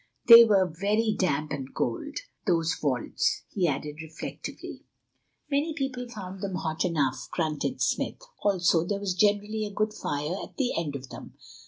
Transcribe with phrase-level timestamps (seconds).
[0.25, 4.81] They were very damp and cold, those vaults," he added reflectively.
[5.51, 10.37] "Many people found them hot enough," grunted Smith, "also, there was generally a good fire
[10.41, 11.35] at the end of them.